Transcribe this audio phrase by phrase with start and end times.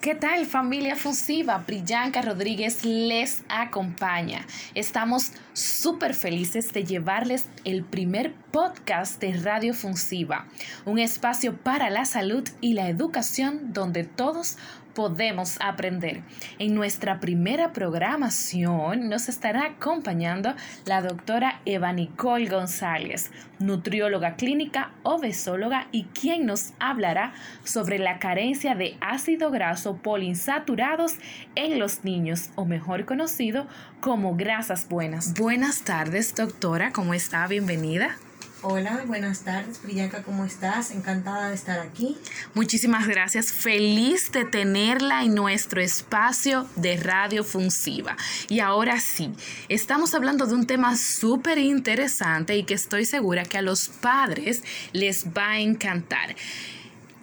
[0.00, 1.58] ¿Qué tal familia fusiva?
[1.66, 4.46] Brillanca Rodríguez les acompaña.
[4.74, 10.46] Estamos súper felices de llevarles el primer podcast de Radio Funsiva,
[10.86, 14.56] un espacio para la salud y la educación donde todos
[15.00, 16.20] podemos aprender.
[16.58, 25.86] En nuestra primera programación nos estará acompañando la doctora Eva Nicole González, nutrióloga clínica, obesóloga
[25.90, 27.32] y quien nos hablará
[27.64, 31.14] sobre la carencia de ácido graso poliinsaturados
[31.54, 33.66] en los niños, o mejor conocido
[34.02, 35.32] como grasas buenas.
[35.32, 37.46] Buenas tardes, doctora, ¿cómo está?
[37.46, 38.18] Bienvenida.
[38.62, 40.90] Hola, buenas tardes, Priyanka, ¿cómo estás?
[40.90, 42.18] Encantada de estar aquí.
[42.52, 48.18] Muchísimas gracias, feliz de tenerla en nuestro espacio de Radio Funsiva.
[48.50, 49.32] Y ahora sí,
[49.70, 54.62] estamos hablando de un tema súper interesante y que estoy segura que a los padres
[54.92, 56.36] les va a encantar.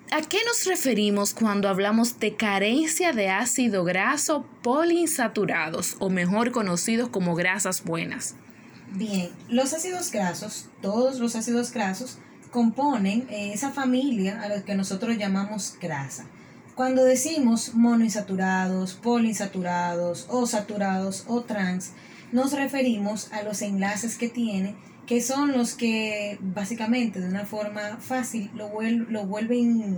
[0.09, 7.09] ¿A qué nos referimos cuando hablamos de carencia de ácido graso poliinsaturados o mejor conocidos
[7.09, 8.33] como grasas buenas?
[8.93, 12.17] Bien, los ácidos grasos, todos los ácidos grasos,
[12.51, 16.25] componen eh, esa familia a la que nosotros llamamos grasa.
[16.75, 21.91] Cuando decimos monoinsaturados, poliinsaturados o saturados o trans,
[22.31, 27.97] nos referimos a los enlaces que tiene, que son los que básicamente de una forma
[27.99, 29.97] fácil lo, lo vuelven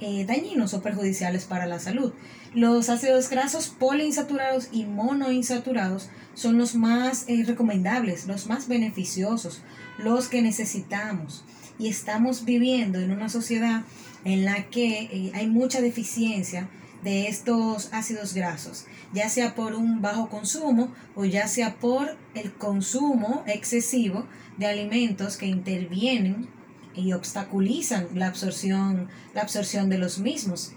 [0.00, 2.12] eh, dañinos o perjudiciales para la salud.
[2.54, 9.62] Los ácidos grasos poliinsaturados y monoinsaturados son los más eh, recomendables, los más beneficiosos,
[9.98, 11.44] los que necesitamos.
[11.78, 13.82] Y estamos viviendo en una sociedad
[14.24, 16.68] en la que eh, hay mucha deficiencia
[17.02, 22.52] de estos ácidos grasos, ya sea por un bajo consumo o ya sea por el
[22.52, 26.48] consumo excesivo de alimentos que intervienen
[26.96, 30.72] y obstaculizan la absorción, la absorción de los mismos.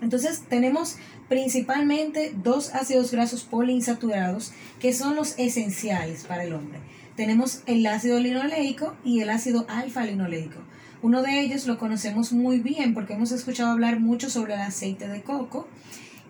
[0.00, 0.96] Entonces tenemos
[1.28, 6.80] principalmente dos ácidos grasos poliinsaturados que son los esenciales para el hombre.
[7.16, 10.60] Tenemos el ácido linoleico y el ácido alfa-linoleico.
[11.02, 15.08] Uno de ellos lo conocemos muy bien porque hemos escuchado hablar mucho sobre el aceite
[15.08, 15.68] de coco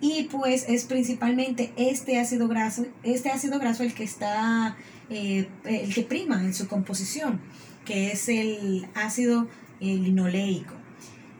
[0.00, 4.76] y pues es principalmente este ácido graso, este ácido graso el que está,
[5.10, 7.40] eh, el que prima en su composición
[7.84, 9.48] que es el ácido
[9.80, 10.74] linoleico.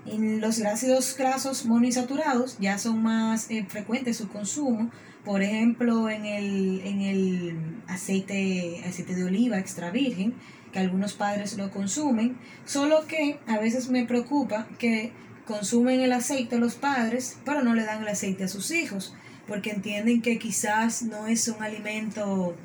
[0.07, 4.91] En los ácidos grasos monoinsaturados ya son más eh, frecuentes su consumo,
[5.25, 7.57] por ejemplo en el, en el
[7.87, 10.35] aceite, aceite de oliva extra virgen,
[10.73, 15.13] que algunos padres lo consumen, solo que a veces me preocupa que
[15.47, 19.15] consumen el aceite los padres, pero no le dan el aceite a sus hijos,
[19.47, 22.57] porque entienden que quizás no es un alimento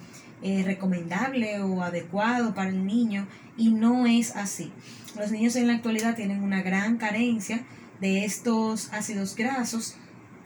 [0.41, 3.27] eh, recomendable o adecuado para el niño
[3.57, 4.71] y no es así.
[5.17, 7.65] Los niños en la actualidad tienen una gran carencia
[7.99, 9.95] de estos ácidos grasos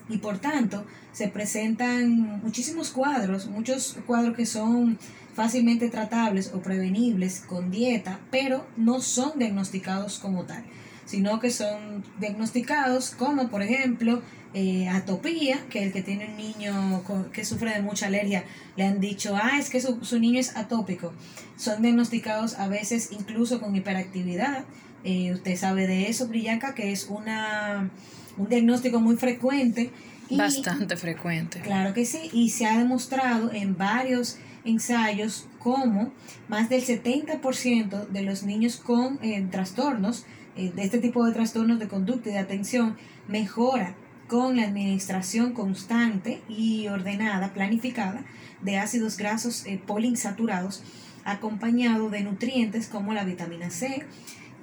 [0.08, 4.98] y por tanto se presentan muchísimos cuadros, muchos cuadros que son
[5.34, 10.64] fácilmente tratables o prevenibles con dieta, pero no son diagnosticados como tal,
[11.06, 14.22] sino que son diagnosticados como por ejemplo
[14.54, 18.44] eh, atopía, que el que tiene un niño que sufre de mucha alergia,
[18.76, 21.14] le han dicho, ah, es que su, su niño es atópico.
[21.56, 24.66] Son diagnosticados a veces incluso con hiperactividad.
[25.06, 27.90] Eh, usted sabe de eso, Brillanca, que es una,
[28.38, 29.90] un diagnóstico muy frecuente.
[30.30, 31.62] Bastante frecuente.
[31.62, 36.12] Claro que sí, y se ha demostrado en varios ensayos cómo
[36.50, 40.26] más del 70% de los niños con eh, trastornos,
[40.56, 42.98] de este tipo de trastornos de conducta y de atención,
[43.28, 43.96] mejora
[44.28, 48.24] con la administración constante y ordenada, planificada,
[48.62, 50.84] de ácidos grasos eh, poliinsaturados,
[51.26, 54.06] acompañado de nutrientes como la vitamina C,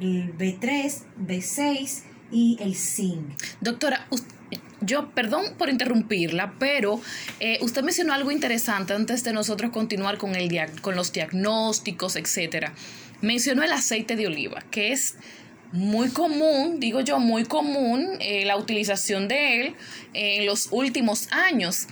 [0.00, 3.26] el B3, B6 y el zinc.
[3.60, 4.06] Doctora,
[4.80, 7.00] yo, perdón por interrumpirla, pero
[7.40, 10.50] eh, usted mencionó algo interesante antes de nosotros continuar con, el
[10.80, 12.72] con los diagnósticos, etcétera.
[13.20, 15.16] Mencionó el aceite de oliva, que es
[15.72, 19.74] muy común, digo yo, muy común eh, la utilización de él
[20.14, 21.86] en los últimos años.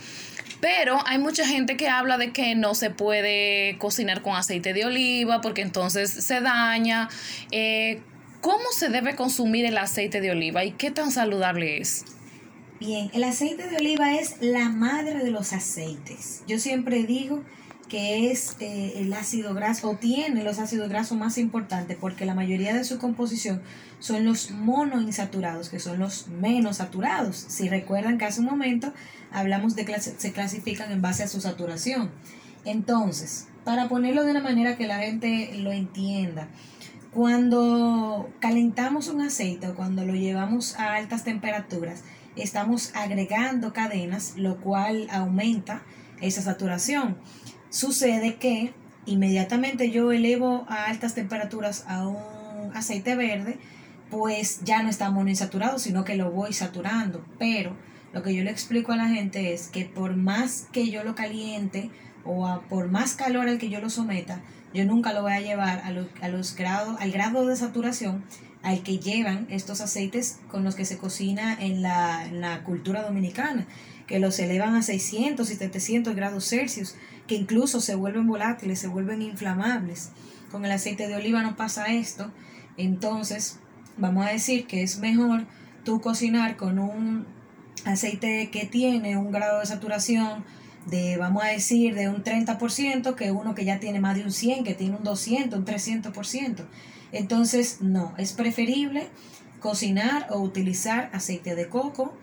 [0.59, 4.85] Pero hay mucha gente que habla de que no se puede cocinar con aceite de
[4.85, 7.09] oliva porque entonces se daña.
[7.51, 8.01] Eh,
[8.41, 12.05] ¿Cómo se debe consumir el aceite de oliva y qué tan saludable es?
[12.79, 16.43] Bien, el aceite de oliva es la madre de los aceites.
[16.47, 17.43] Yo siempre digo
[17.89, 22.35] que es eh, el ácido graso, o tiene los ácidos grasos más importantes, porque la
[22.35, 23.61] mayoría de su composición
[23.99, 27.35] son los monoinsaturados, que son los menos saturados.
[27.35, 28.93] Si recuerdan que hace un momento
[29.31, 32.11] hablamos de que se clasifican en base a su saturación.
[32.65, 36.49] Entonces, para ponerlo de una manera que la gente lo entienda,
[37.13, 42.03] cuando calentamos un aceite o cuando lo llevamos a altas temperaturas,
[42.35, 45.81] estamos agregando cadenas, lo cual aumenta
[46.21, 47.17] esa saturación.
[47.69, 48.73] Sucede que
[49.05, 53.57] inmediatamente yo elevo a altas temperaturas a un aceite verde,
[54.09, 57.25] pues ya no está monoinsaturado, sino que lo voy saturando.
[57.39, 57.75] Pero
[58.13, 61.15] lo que yo le explico a la gente es que por más que yo lo
[61.15, 61.89] caliente
[62.23, 64.41] o por más calor al que yo lo someta,
[64.73, 65.91] yo nunca lo voy a llevar a,
[66.29, 68.23] los grados, al grado de saturación
[68.63, 73.01] al que llevan estos aceites con los que se cocina en la, en la cultura
[73.01, 73.65] dominicana,
[74.07, 76.95] que los elevan a 600 y 700 grados Celsius,
[77.27, 80.11] que incluso se vuelven volátiles, se vuelven inflamables.
[80.51, 82.31] Con el aceite de oliva no pasa esto,
[82.77, 83.59] entonces
[83.97, 85.45] vamos a decir que es mejor
[85.83, 87.25] tú cocinar con un
[87.85, 90.43] aceite que tiene un grado de saturación
[90.85, 94.31] de, vamos a decir, de un 30% que uno que ya tiene más de un
[94.31, 96.65] 100, que tiene un 200, un 300%.
[97.11, 99.09] Entonces, no, es preferible
[99.59, 102.15] cocinar o utilizar aceite de coco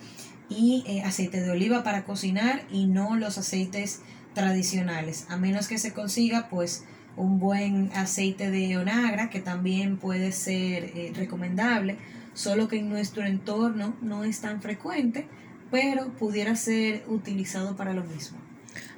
[0.49, 4.01] y eh, aceite de oliva para cocinar y no los aceites
[4.35, 6.85] tradicionales, a menos que se consiga pues
[7.17, 11.97] un buen aceite de onagra que también puede ser eh, recomendable,
[12.35, 15.29] solo que en nuestro entorno no es tan frecuente,
[15.71, 18.39] pero pudiera ser utilizado para lo mismo.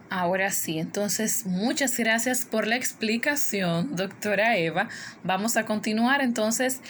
[0.08, 4.88] Ahora sí, entonces muchas gracias por la explicación, doctora Eva.
[5.24, 6.80] Vamos a continuar entonces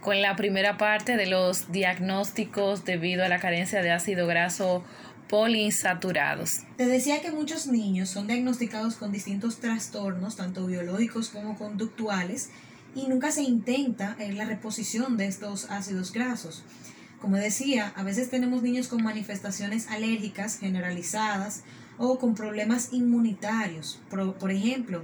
[0.00, 4.84] con la primera parte de los diagnósticos debido a la carencia de ácido graso
[5.32, 6.64] poliinsaturados.
[6.76, 12.50] Te decía que muchos niños son diagnosticados con distintos trastornos, tanto biológicos como conductuales,
[12.94, 16.64] y nunca se intenta la reposición de estos ácidos grasos.
[17.18, 21.62] Como decía, a veces tenemos niños con manifestaciones alérgicas generalizadas
[21.96, 25.02] o con problemas inmunitarios, por, ejemplo,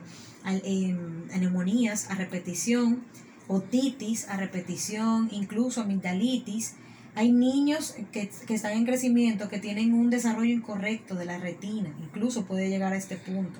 [1.40, 3.02] neumonías a repetición,
[3.46, 6.74] otitis a repetición, incluso amigdalitis.
[7.18, 11.92] Hay niños que, que, están en crecimiento que tienen un desarrollo incorrecto de la retina,
[11.98, 13.58] incluso puede llegar a este punto.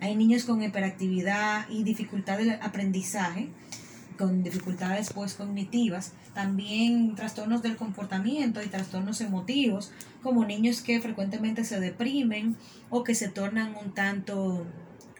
[0.00, 3.48] Hay niños con hiperactividad y dificultad de aprendizaje,
[4.18, 9.90] con dificultades pues cognitivas, también trastornos del comportamiento y trastornos emotivos,
[10.22, 12.58] como niños que frecuentemente se deprimen
[12.90, 14.66] o que se tornan un tanto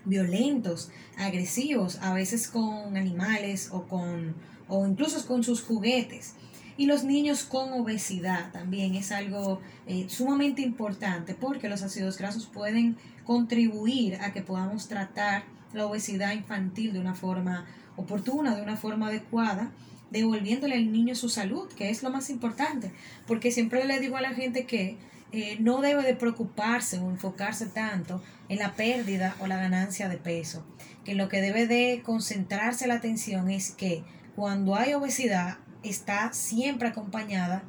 [0.04, 4.34] violentos, agresivos, a veces con animales o con
[4.68, 6.34] o incluso con sus juguetes.
[6.78, 12.46] Y los niños con obesidad también es algo eh, sumamente importante porque los ácidos grasos
[12.46, 15.42] pueden contribuir a que podamos tratar
[15.72, 17.66] la obesidad infantil de una forma
[17.96, 19.72] oportuna, de una forma adecuada,
[20.12, 22.92] devolviéndole al niño su salud, que es lo más importante,
[23.26, 24.98] porque siempre le digo a la gente que
[25.32, 30.16] eh, no debe de preocuparse o enfocarse tanto en la pérdida o la ganancia de
[30.16, 30.64] peso,
[31.04, 34.04] que lo que debe de concentrarse la atención es que
[34.36, 37.62] cuando hay obesidad está siempre acompañada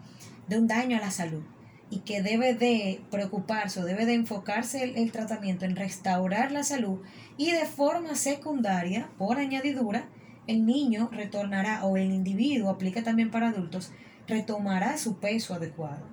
[0.47, 1.43] de un daño a la salud
[1.89, 6.99] y que debe de preocuparse o debe de enfocarse el tratamiento en restaurar la salud
[7.37, 10.07] y de forma secundaria, por añadidura,
[10.47, 13.91] el niño retornará o el individuo, aplica también para adultos,
[14.27, 16.05] retomará su peso adecuado.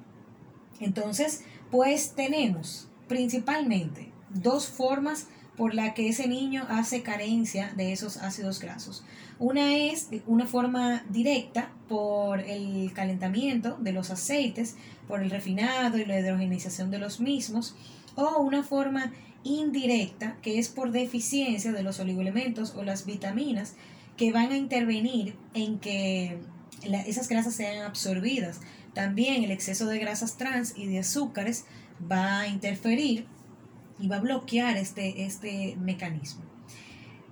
[0.81, 8.19] Entonces, pues tenemos principalmente dos formas por la que ese niño hace carencia de esos
[8.19, 9.05] ácidos grasos.
[9.39, 14.77] Una es una forma directa por el calentamiento de los aceites,
[15.09, 17.75] por el refinado y la hidrogenización de los mismos,
[18.15, 19.13] o una forma
[19.45, 23.75] indirecta que es por deficiencia de los oligoelementos o las vitaminas
[24.17, 26.39] que van a intervenir en que
[27.07, 28.61] esas grasas sean absorbidas.
[28.95, 31.65] También el exceso de grasas trans y de azúcares
[32.11, 33.27] va a interferir
[33.99, 36.43] y va a bloquear este, este mecanismo.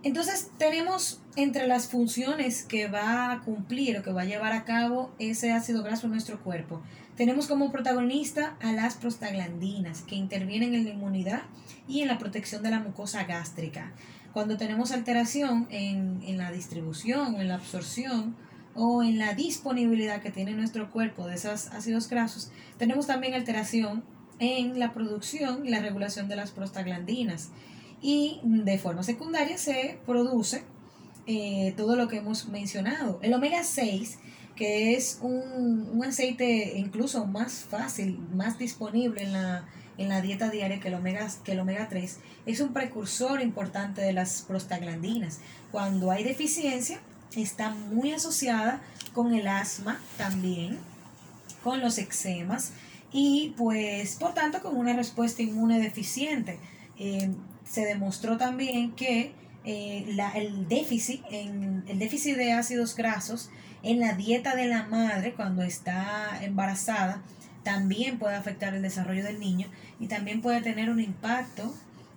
[0.02, 4.64] Entonces tenemos entre las funciones que va a cumplir o que va a llevar a
[4.64, 6.82] cabo ese ácido graso en nuestro cuerpo,
[7.16, 11.42] tenemos como protagonista a las prostaglandinas que intervienen en la inmunidad
[11.86, 13.92] y en la protección de la mucosa gástrica.
[14.32, 18.34] Cuando tenemos alteración en, en la distribución o en la absorción
[18.74, 24.02] o en la disponibilidad que tiene nuestro cuerpo de esos ácidos grasos, tenemos también alteración
[24.38, 27.50] en la producción y la regulación de las prostaglandinas.
[28.00, 30.62] Y de forma secundaria se produce
[31.26, 33.18] eh, todo lo que hemos mencionado.
[33.22, 34.18] El omega 6,
[34.56, 39.64] que es un, un aceite incluso más fácil, más disponible en la
[39.98, 44.00] en la dieta diaria que el omega, que el omega 3 es un precursor importante
[44.00, 45.40] de las prostaglandinas.
[45.70, 47.00] Cuando hay deficiencia,
[47.36, 48.80] está muy asociada
[49.12, 50.78] con el asma también,
[51.62, 52.72] con los eczemas
[53.16, 56.58] y pues por tanto con una respuesta inmune deficiente.
[56.98, 57.30] Eh,
[57.64, 59.32] se demostró también que
[59.64, 63.50] eh, la, el, déficit en, el déficit de ácidos grasos
[63.84, 67.22] en la dieta de la madre cuando está embarazada
[67.62, 69.68] también puede afectar el desarrollo del niño
[70.00, 71.72] y también puede tener un impacto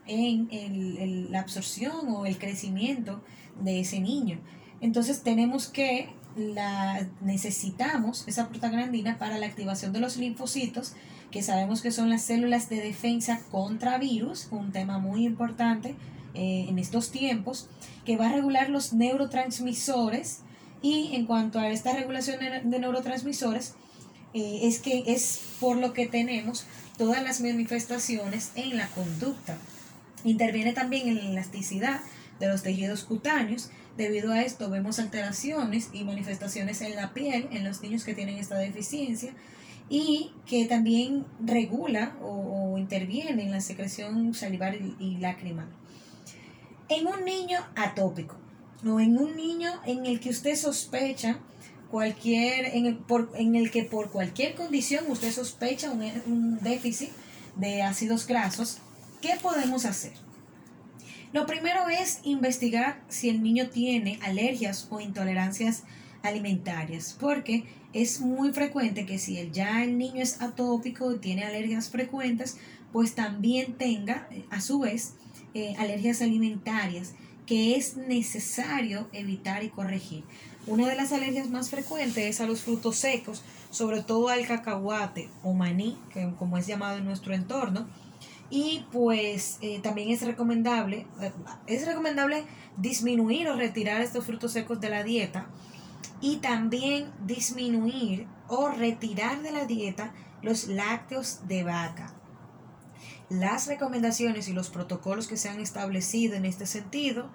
[0.07, 3.23] en el, la absorción o el crecimiento
[3.61, 4.39] de ese niño.
[4.81, 10.93] Entonces tenemos que la necesitamos esa prostaglandina para la activación de los linfocitos,
[11.31, 15.95] que sabemos que son las células de defensa contra virus, un tema muy importante
[16.33, 17.67] eh, en estos tiempos,
[18.05, 20.39] que va a regular los neurotransmisores
[20.81, 23.75] y en cuanto a esta regulación de neurotransmisores,
[24.33, 26.65] eh, es que es por lo que tenemos
[26.97, 29.57] todas las manifestaciones en la conducta.
[30.23, 32.01] Interviene también en la elasticidad
[32.39, 33.69] de los tejidos cutáneos.
[33.97, 38.37] Debido a esto vemos alteraciones y manifestaciones en la piel en los niños que tienen
[38.37, 39.33] esta deficiencia
[39.89, 45.67] y que también regula o, interviene en la secreción salivar y, y lágrima.
[46.89, 48.35] En un niño atópico
[48.85, 51.39] o en un niño en el que usted sospecha
[51.89, 57.09] cualquier, en el, por, en el que por cualquier condición usted sospecha un, un déficit
[57.55, 58.77] de ácidos grasos,
[59.21, 60.26] ¿qué podemos hacer?
[61.33, 65.83] Lo primero es investigar si el niño tiene alergias o intolerancias
[66.23, 71.89] alimentarias, porque es muy frecuente que si ya el niño es atópico y tiene alergias
[71.89, 72.57] frecuentes,
[72.91, 75.13] pues también tenga eh, a su vez
[75.53, 77.13] eh, alergias alimentarias
[77.45, 80.23] que es necesario evitar y corregir.
[80.67, 83.41] Una de las alergias más frecuentes es a los frutos secos,
[83.71, 87.87] sobre todo al cacahuate o maní, que como es llamado en nuestro entorno.
[88.49, 91.31] Y pues eh, también es recomendable, eh,
[91.67, 92.45] es recomendable
[92.77, 95.49] disminuir o retirar estos frutos secos de la dieta
[96.21, 102.13] y también disminuir o retirar de la dieta los lácteos de vaca.
[103.29, 107.29] Las recomendaciones y los protocolos que se han establecido en este sentido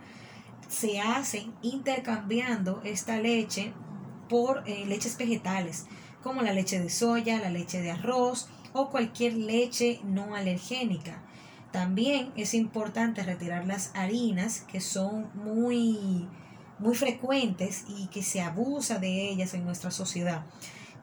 [0.68, 3.74] se hacen intercambiando esta leche
[4.30, 5.84] por eh, leches vegetales,
[6.22, 11.22] como la leche de soya, la leche de arroz o cualquier leche no alergénica.
[11.72, 16.28] También es importante retirar las harinas que son muy,
[16.78, 20.44] muy frecuentes y que se abusa de ellas en nuestra sociedad.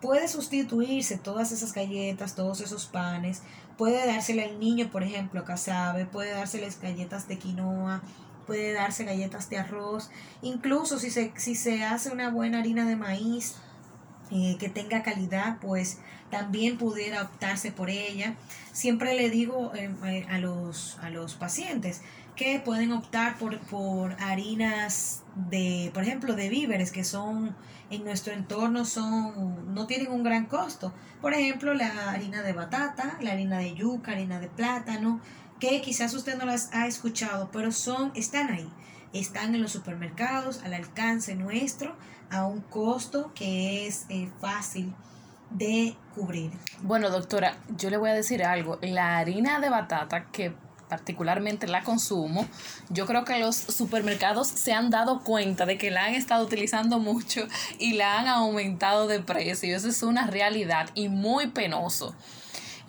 [0.01, 3.41] Puede sustituirse todas esas galletas, todos esos panes,
[3.77, 8.01] puede dársele al niño, por ejemplo, casabe, puede dárseles galletas de quinoa,
[8.45, 10.09] puede darse galletas de arroz,
[10.41, 13.55] incluso si se, si se hace una buena harina de maíz
[14.31, 18.35] eh, que tenga calidad, pues también pudiera optarse por ella.
[18.71, 22.01] Siempre le digo eh, a, los, a los pacientes
[22.35, 27.55] que pueden optar por, por harinas de, por ejemplo, de víveres que son
[27.89, 30.93] en nuestro entorno son no tienen un gran costo.
[31.21, 35.19] Por ejemplo, la harina de batata, la harina de yuca, harina de plátano,
[35.59, 38.69] que quizás usted no las ha escuchado, pero son, están ahí,
[39.11, 41.95] están en los supermercados, al alcance nuestro,
[42.29, 44.93] a un costo que es eh, fácil
[45.51, 46.51] de cubrir.
[46.81, 48.77] Bueno, doctora, yo le voy a decir algo.
[48.81, 50.53] La harina de batata que
[50.89, 52.47] particularmente la consumo,
[52.89, 56.99] yo creo que los supermercados se han dado cuenta de que la han estado utilizando
[56.99, 59.75] mucho y la han aumentado de precio.
[59.75, 62.15] Eso es una realidad y muy penoso.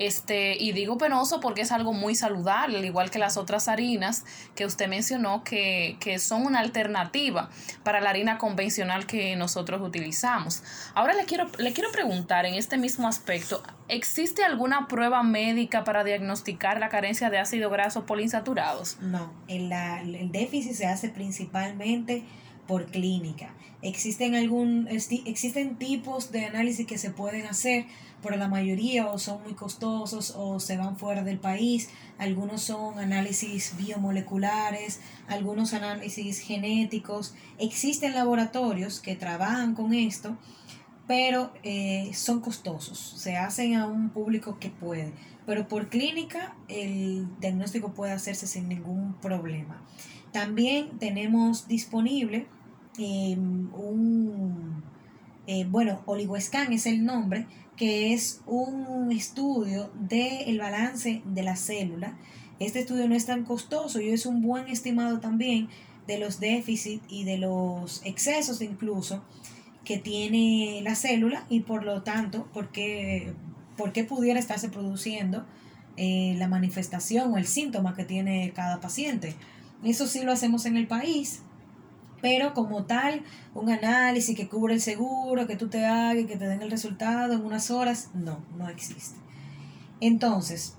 [0.00, 4.24] Este, y digo penoso porque es algo muy saludable, al igual que las otras harinas
[4.54, 7.50] que usted mencionó, que, que son una alternativa
[7.84, 10.62] para la harina convencional que nosotros utilizamos.
[10.94, 16.80] Ahora le quiero, quiero preguntar en este mismo aspecto, ¿existe alguna prueba médica para diagnosticar
[16.80, 18.96] la carencia de ácido graso poliinsaturados?
[19.02, 22.24] No, el, el déficit se hace principalmente
[22.70, 23.52] por clínica.
[23.82, 27.86] Existen, algún, existen tipos de análisis que se pueden hacer,
[28.22, 31.90] pero la mayoría o son muy costosos o se van fuera del país.
[32.16, 37.34] Algunos son análisis biomoleculares, algunos análisis genéticos.
[37.58, 40.36] Existen laboratorios que trabajan con esto,
[41.08, 43.14] pero eh, son costosos.
[43.16, 45.12] Se hacen a un público que puede.
[45.44, 49.82] Pero por clínica el diagnóstico puede hacerse sin ningún problema.
[50.30, 52.46] También tenemos disponible
[52.98, 54.82] em, un,
[55.46, 62.18] eh, bueno, OligoScan es el nombre, que es un estudio del balance de la célula.
[62.58, 65.68] Este estudio no es tan costoso y es un buen estimado también
[66.06, 69.22] de los déficits y de los excesos incluso
[69.84, 73.34] que tiene la célula y por lo tanto, por qué,
[74.08, 75.46] pudiera estarse produciendo
[75.96, 79.34] eh, la manifestación o el síntoma que tiene cada paciente.
[79.82, 81.42] Eso sí lo hacemos en el país,
[82.20, 83.22] pero como tal,
[83.54, 86.70] un análisis que cubre el seguro, que tú te hagas y que te den el
[86.70, 89.18] resultado en unas horas, no, no existe.
[90.00, 90.74] Entonces,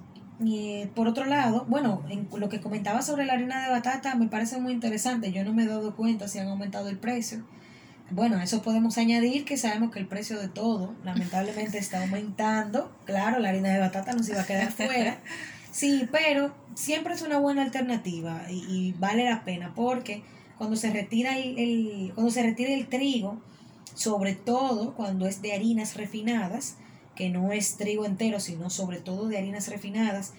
[0.96, 4.60] por otro lado, bueno, en lo que comentaba sobre la harina de batata me parece
[4.60, 5.32] muy interesante.
[5.32, 7.44] Yo no me he dado cuenta si han aumentado el precio.
[8.10, 12.92] bueno, a eso podemos añadir que sabemos que el precio de todo lamentablemente está aumentando.
[13.06, 15.20] Claro, la harina de batata no se iba a quedar fuera.
[15.72, 20.24] Sí, pero siempre es una buena alternativa y, vale la pena porque
[20.62, 23.42] cuando se retira el, cuando se retira el trigo,
[23.96, 26.78] sobre todo cuando es de harinas refinadas,
[27.16, 30.34] que no es trigo entero, sino sobre todo de harinas refinadas,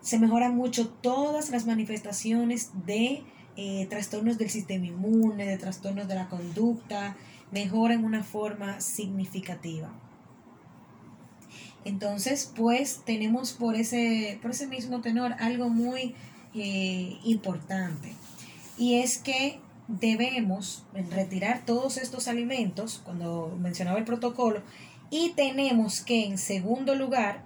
[0.00, 3.22] se mejoran mucho todas las manifestaciones de
[3.56, 7.16] eh, trastornos del sistema inmune, de trastornos de la conducta,
[7.52, 9.92] mejoran en una forma significativa.
[11.84, 16.16] Entonces, pues tenemos por ese, por ese mismo tenor algo muy
[16.52, 18.12] eh, importante
[18.76, 24.62] y es que debemos retirar todos estos alimentos, cuando mencionaba el protocolo,
[25.10, 27.42] y tenemos que, en segundo lugar,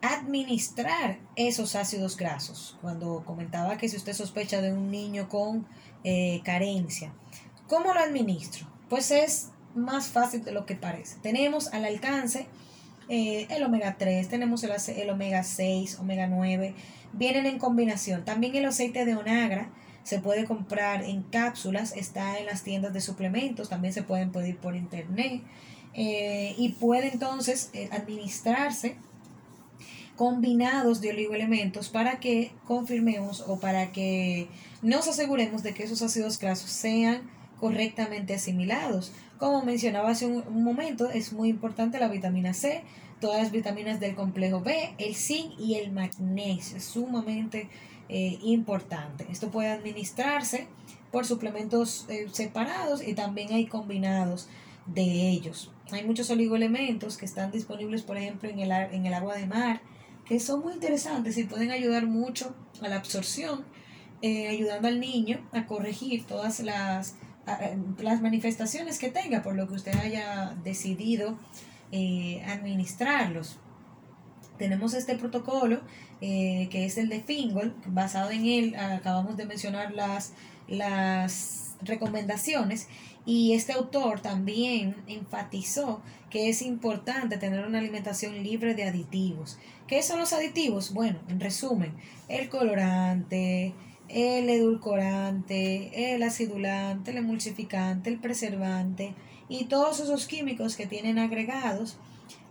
[0.00, 2.76] administrar esos ácidos grasos.
[2.80, 5.66] Cuando comentaba que si usted sospecha de un niño con
[6.02, 7.12] eh, carencia,
[7.68, 8.66] ¿cómo lo administro?
[8.88, 11.18] Pues es más fácil de lo que parece.
[11.20, 12.46] Tenemos al alcance
[13.08, 16.74] eh, el omega 3, tenemos el, el omega 6, omega 9,
[17.12, 18.24] vienen en combinación.
[18.24, 19.70] También el aceite de onagra
[20.04, 24.56] se puede comprar en cápsulas, está en las tiendas de suplementos, también se pueden pedir
[24.56, 25.42] por internet
[25.94, 28.96] eh, y puede entonces eh, administrarse
[30.16, 34.48] combinados de oligoelementos para que confirmemos o para que
[34.82, 39.12] nos aseguremos de que esos ácidos grasos sean correctamente asimilados.
[39.38, 42.82] Como mencionaba hace un, momento, es muy importante la vitamina C,
[43.20, 47.68] todas las vitaminas del complejo B, el zinc y el magnesio, es sumamente
[48.14, 49.26] eh, importante.
[49.30, 50.68] Esto puede administrarse
[51.10, 54.50] por suplementos eh, separados y también hay combinados
[54.84, 55.72] de ellos.
[55.92, 59.80] Hay muchos oligoelementos que están disponibles, por ejemplo, en el, en el agua de mar,
[60.26, 63.64] que son muy interesantes y pueden ayudar mucho a la absorción,
[64.20, 67.14] eh, ayudando al niño a corregir todas las,
[67.96, 71.38] las manifestaciones que tenga, por lo que usted haya decidido
[72.46, 73.58] administrarlos
[74.62, 75.80] tenemos este protocolo
[76.20, 80.34] eh, que es el de Fingol, basado en él acabamos de mencionar las,
[80.68, 82.86] las recomendaciones
[83.26, 89.58] y este autor también enfatizó que es importante tener una alimentación libre de aditivos.
[89.88, 90.94] ¿Qué son los aditivos?
[90.94, 91.92] Bueno, en resumen,
[92.28, 93.74] el colorante,
[94.08, 99.12] el edulcorante, el acidulante, el emulsificante, el preservante
[99.48, 101.96] y todos esos químicos que tienen agregados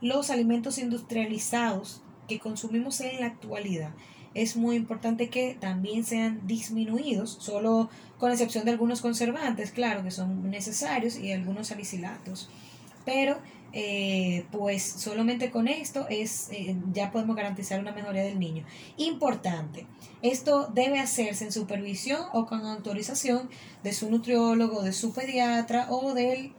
[0.02, 3.92] los alimentos industrializados que consumimos en la actualidad.
[4.34, 10.12] Es muy importante que también sean disminuidos, solo con excepción de algunos conservantes, claro, que
[10.12, 12.50] son necesarios, y algunos salicilatos.
[13.04, 13.38] Pero
[13.74, 18.66] eh, pues solamente con esto es eh, ya podemos garantizar una mejoría del niño.
[18.98, 19.86] Importante,
[20.22, 23.50] esto debe hacerse en supervisión o con autorización
[23.84, 26.54] de su nutriólogo, de su pediatra o del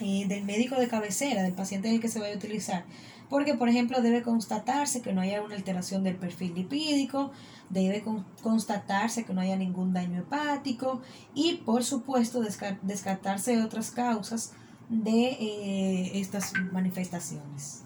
[0.00, 2.84] eh, del médico de cabecera, del paciente en el que se vaya a utilizar.
[3.28, 7.32] Porque, por ejemplo, debe constatarse que no haya una alteración del perfil lipídico,
[7.70, 8.04] debe
[8.42, 11.00] constatarse que no haya ningún daño hepático
[11.34, 12.42] y, por supuesto,
[12.82, 14.52] descartarse otras causas
[14.90, 17.82] de eh, estas manifestaciones.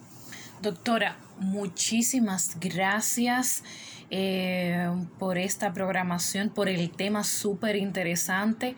[0.62, 3.62] Doctora, muchísimas gracias.
[4.10, 4.88] Eh,
[5.18, 8.76] por esta programación, por el tema súper interesante.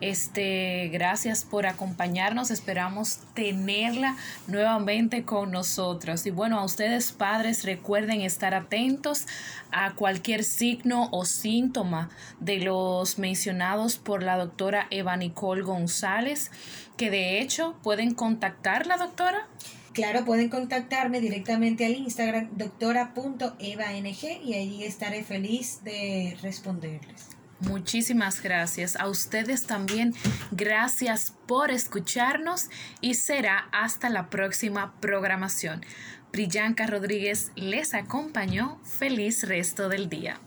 [0.00, 2.52] Este, gracias por acompañarnos.
[2.52, 6.24] Esperamos tenerla nuevamente con nosotros.
[6.26, 9.26] Y bueno, a ustedes padres recuerden estar atentos
[9.72, 16.52] a cualquier signo o síntoma de los mencionados por la doctora Eva Nicole González,
[16.96, 19.48] que de hecho pueden contactar la doctora.
[19.98, 27.30] Claro, pueden contactarme directamente al Instagram doctora.evang y allí estaré feliz de responderles.
[27.58, 28.94] Muchísimas gracias.
[28.94, 30.14] A ustedes también
[30.52, 32.68] gracias por escucharnos
[33.00, 35.84] y será hasta la próxima programación.
[36.30, 38.78] Priyanka Rodríguez les acompañó.
[38.84, 40.38] Feliz resto del día.